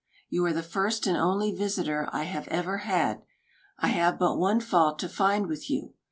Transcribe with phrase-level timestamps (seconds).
[0.29, 3.21] You are the first and only visitor I have ever had.
[3.77, 5.93] I have but one fault to find with you.